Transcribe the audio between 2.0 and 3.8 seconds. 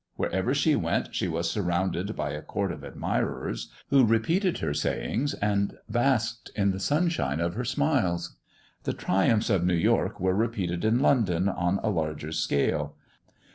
by a court of admirers,